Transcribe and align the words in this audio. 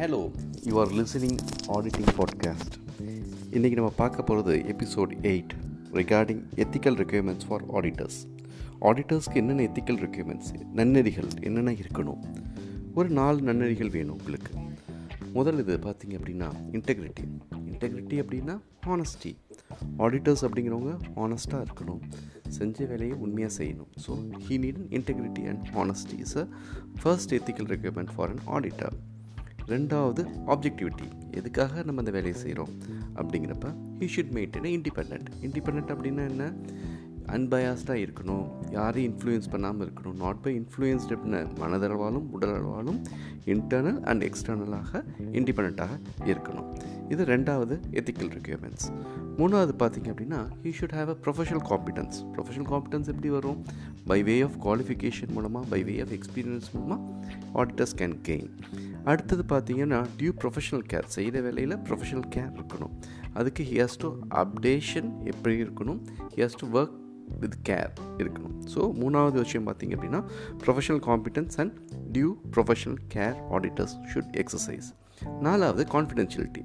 Hello 0.00 0.30
you 0.62 0.78
are 0.78 0.88
listening 0.88 1.38
auditing 1.68 2.10
podcast 2.18 2.74
இன்றைக்கி 3.50 3.72
நம்ம 3.72 3.90
பார்க்க 3.90 4.22
போகிறது 4.22 4.74
episode 4.74 5.12
eight 5.22 5.52
regarding 5.92 6.40
ethical 6.56 6.96
requirements 7.02 7.46
for 7.48 7.66
auditors 7.70 8.18
ஆடிட்டர்ஸ்க்கு 8.80 9.34
என்னென்ன 9.34 9.62
எத்திக்கல் 9.62 10.00
ரெக்யர்மெண்ட்ஸ் 10.04 10.50
நன்னெறிகள் 10.74 11.28
என்னென்ன 11.42 11.72
இருக்கணும்? 11.72 12.22
ஒரு 12.94 13.08
நாலு 13.08 13.40
நன்னெறிகள் 13.40 13.90
வேணும் 13.90 14.18
உங்களுக்கு. 14.18 14.52
முதல் 15.32 15.58
இது 15.58 15.76
பார்த்திங்க 15.76 16.10
அப்படின்னா 16.10 16.48
இன்டெகிரிட்டி 16.72 17.26
இன்டெகிரிட்டி 17.52 18.22
அப்படின்னா 18.22 18.60
ஹானஸ்டி 18.86 19.34
ஆடிட்டர்ஸ் 19.98 20.42
அப்படிங்கிறவங்க 20.42 20.98
ஹானஸ்ட்டாக 21.16 21.66
இருக்கணும். 21.66 22.00
செஞ்ச 22.48 22.84
வேலையை 22.84 23.16
உண்மையாக 23.16 23.64
செய்யணும். 23.64 23.90
So 24.06 24.10
he 24.48 24.58
need 24.64 24.82
integrity 24.90 25.48
and 25.48 25.68
honesty 25.74 26.18
is 26.18 26.36
a 26.36 26.48
first 27.02 27.34
ethical 27.34 27.70
requirement 27.74 28.12
for 28.16 28.30
an 28.30 28.44
auditor 28.46 28.92
ரெண்டாவது 29.72 30.22
ஆப்ஜெக்டிவிட்டி 30.52 31.08
எதுக்காக 31.38 31.82
நம்ம 31.82 32.02
அந்த 32.02 32.12
வேலையை 32.16 32.36
செய்கிறோம் 32.42 32.72
அப்படிங்கிறப்ப 33.20 33.68
he 34.00 34.08
should 34.14 34.32
maintain 34.36 34.70
independent 34.76 35.28
independent 35.46 35.92
அப்படின்னா 35.94 36.24
என்ன? 36.32 36.44
அன்பயாஸ்டாக 37.34 38.02
இருக்கணும். 38.04 38.46
யாரையும் 38.76 39.08
இன்ஃப்ளூயன்ஸ் 39.10 39.50
பண்ணாமல் 39.50 39.84
இருக்கணும். 39.86 40.16
நாட் 40.22 40.40
பை 40.44 40.52
இன்ஃப்ளூயன்ஸ்டு 40.60 41.14
அப்படின்னா 41.16 41.40
மனதளவாலும் 41.60 42.26
உடலளவாலும் 42.36 42.98
இன்டர்னல் 43.54 44.00
அண்ட் 44.10 44.24
எக்ஸ்டர்னலாக 44.28 45.02
இண்டிபெண்ட்டாக 45.38 45.98
இருக்கணும். 46.30 46.66
இது 47.12 47.22
ரெண்டாவது 47.24 47.76
எத்திக்கல் 47.98 48.32
ரிக்யர்மெண்ட்ஸ் 48.38 48.88
மூணாவது 49.38 49.72
பார்த்திங்க 49.82 50.08
அப்படின்னா 50.12 50.40
he 50.64 50.72
should 50.80 50.96
have 50.98 51.10
a 51.14 51.16
professional 51.24 51.64
competence 51.70 52.18
professional 52.34 52.68
competence 52.72 53.10
எப்படி 53.14 53.30
வரும்? 53.36 53.60
பை 54.10 54.20
வே 54.28 54.36
ஆஃப் 54.48 54.58
குவாலிஃபிகேஷன் 54.66 55.32
மூலமாக 55.36 55.66
பை 55.74 55.82
வே 55.90 55.96
ஆஃப் 56.06 56.14
எக்ஸ்பீரியன்ஸ் 56.18 56.68
மூலமாக 56.74 57.00
ஆடிட்டர்ஸ் 57.60 57.96
கேன் 58.00 58.18
கெயின் 58.30 58.52
அடுத்தது 59.04 59.44
பார்த்தீங்கன்னா 59.48 60.04
டியூ 60.18 60.30
ப்ரொஃபஷனல் 60.42 60.84
கேர் 60.92 61.04
செய்கிற 61.04 61.40
வேலையில் 61.40 61.76
ப்ரொஃபஷனல் 61.76 62.28
கேர் 62.36 62.60
இருக்கணும். 62.60 62.92
அதுக்கு 63.32 63.64
ஹி 63.64 63.88
டு 63.98 64.16
அப்டேஷன் 64.30 65.24
எப்படி 65.24 65.62
இருக்கணும்? 65.62 66.00
He 66.36 66.50
to 66.56 66.80
work 66.80 66.98
with 67.38 67.54
care 67.68 67.90
இருக்கணும். 68.18 68.54
ஸோ 68.74 68.76
மூணாவது 68.76 69.32
விஷயம் 69.32 69.66
பார்த்திங்க 69.66 69.96
அப்படின்னா 69.96 70.24
professional 70.66 71.02
competence 71.08 71.56
and 71.56 71.78
due 72.12 72.32
professional 72.50 72.98
care 73.14 73.34
auditors 73.50 73.96
should 74.14 74.42
exercise 74.42 74.88
நாலாவது 75.40 75.86
கான்ஃபிடென்ஷியலிட்டி 75.92 76.64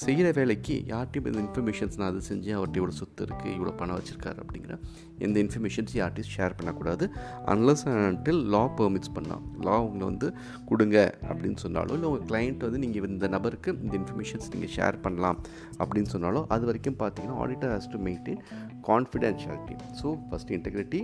செய்கிற 0.00 0.30
வேலைக்கு 0.36 0.74
யார்ட்டையும் 0.90 1.26
இந்த 1.30 1.40
இன்ஃபர்மேஷன்ஸ் 1.44 1.96
நான் 1.98 2.08
அதை 2.12 2.20
செஞ்சு 2.28 2.50
அவர்கிட்ட 2.56 2.80
இவ்வளோ 2.80 2.94
சொத்து 3.00 3.26
இருக்குது 3.26 3.52
இவ்வளோ 3.56 3.72
பணம் 3.80 3.96
வச்சுருக்காரு 3.98 4.38
அப்படிங்கிற 4.44 4.74
எந்த 5.18 5.36
இன்ஃபர்மேஷன்ஸ் 5.44 5.92
யார்ட்டையும் 5.98 6.30
ஷேர் 6.36 6.56
பண்ணக்கூடாது. 6.58 7.04
அன்லஸ் 7.52 7.84
அண்டில் 7.88 8.40
லா 8.54 8.62
பெர்மிட்ஸ் 8.78 9.12
பண்ணலாம் 9.16 9.44
லா 9.66 9.76
உங்களை 9.86 10.04
வந்து 10.10 10.28
கொடுங்க 10.70 11.14
அப்படின்னு 11.28 11.58
சொன்னாலோ 11.64 11.92
இல்லை 11.98 12.08
உங்கள் 12.10 12.26
கிளைண்ட் 12.30 12.64
வந்து 12.66 12.78
நீங்கள் 12.78 13.08
இந்த 13.10 13.28
நபருக்கு 13.28 13.76
இந்த 13.84 13.94
இன்ஃபர்மேஷன்ஸ் 14.00 14.50
நீங்கள் 14.54 14.72
ஷேர் 14.76 14.98
பண்ணலாம் 15.00 15.40
அப்படின்னு 15.78 16.12
சொன்னாலோ 16.14 16.42
அது 16.56 16.66
வரைக்கும் 16.70 16.98
பார்த்தீங்கன்னா 17.04 17.38
auditor 17.44 17.72
has 17.74 17.90
to 17.94 18.00
maintain 18.08 18.42
confidentiality 18.90 19.76
so 20.02 20.18
first 20.30 20.52
integrity 20.58 21.02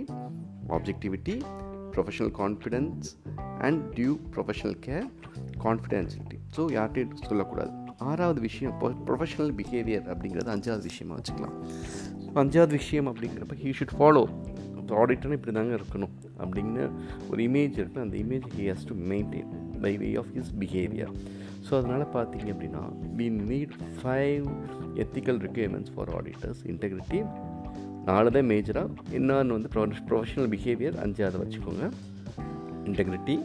objectivity 0.77 1.37
professional 1.93 2.33
confidence 2.41 3.07
and 3.67 3.79
due 3.95 4.11
professional 4.33 4.77
care 4.87 5.07
confidentiality 5.65 6.37
so 6.57 6.61
யார்கிட்டையும் 6.75 7.29
சொல்லக்கூடாது. 7.29 7.71
ஆறாவது 7.99 8.41
விஷயம் 8.41 8.73
ப்ரொஃபஷனல் 8.81 9.53
பிஹேவியர் 9.59 10.05
அப்படிங்கிறது 10.11 10.49
அஞ்சாவது 10.55 10.83
விஷயமா 10.83 11.15
வச்சுக்கலாம். 11.15 11.55
அஞ்சாவது 12.33 12.67
விஷயம் 12.67 13.07
அப்படிங்கிறப்ப 13.07 13.57
ஹீ 13.63 13.71
ஷுட் 13.79 13.95
ஃபாலோ 13.99 14.23
ஆடிட்டர்னு 15.01 15.37
இப்படி 15.37 15.51
தாங்க 15.51 15.75
இருக்கணும் 15.75 16.13
அப்படின்னு 16.39 16.83
ஒரு 17.29 17.43
இமேஜ் 17.43 17.75
இருக்குது 17.81 18.01
அந்த 18.01 18.17
image 18.17 18.45
he 18.55 18.63
has 18.69 18.85
to 18.85 18.95
maintain 18.95 19.49
by 19.81 19.97
way 19.97 20.15
of 20.15 20.31
his 20.35 20.51
behaviour 20.59 21.11
so 21.69 21.77
அதனால் 21.77 22.05
பார்த்தீங்க 22.13 22.47
அப்படின்னா 22.55 22.83
we 23.17 23.29
need 23.51 23.75
five 24.01 24.45
ethical 24.95 25.39
requirements 25.47 25.91
for 25.95 26.09
auditors 26.09 26.61
integrity 26.65 27.25
நாலு 28.05 28.31
தான் 28.31 28.45
மேஜராக 28.45 28.89
இன்னொன்று 29.11 29.53
வந்து 29.53 29.91
ப்ரொஃபஷனல் 30.09 30.49
பிஹேவியர் 30.55 30.95
அஞ்சாவது 30.95 31.39
வச்சுக்கோங்க. 31.43 31.91
Integrity 32.85 33.39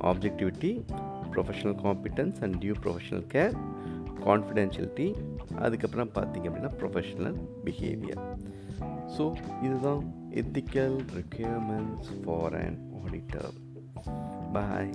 objectivity 0.00 0.84
professional 1.36 1.78
competence 1.82 2.40
and 2.42 2.56
due 2.56 2.76
professional 2.82 3.26
care 3.34 3.54
confidentiality 4.26 5.08
அதுக்கப்புறம் 5.58 6.12
பார்த்தீங்க 6.14 6.48
அப்படின்னா 6.48 6.72
ப்ரொஃபஷனல் 6.78 7.36
பிஹேவியர் 7.64 8.22
ஸோ 9.16 9.24
இதுதான் 9.62 10.02
ethical 10.34 10.96
requirements 11.16 12.10
for 12.22 12.56
an 12.56 12.78
auditor 13.00 13.52
bye 14.52 14.92